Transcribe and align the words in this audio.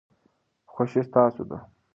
خوښي 0.71 1.01
ستاسو 1.07 1.41
ده. 1.49 1.57